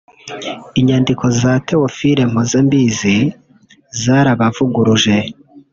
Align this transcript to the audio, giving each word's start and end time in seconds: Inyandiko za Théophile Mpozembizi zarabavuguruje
Inyandiko 0.79 1.25
za 1.39 1.51
Théophile 1.67 2.21
Mpozembizi 2.31 3.17
zarabavuguruje 4.01 5.15